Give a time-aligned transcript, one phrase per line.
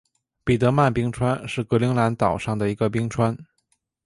[0.43, 3.37] 彼得曼冰川是格陵兰岛上的一个冰川。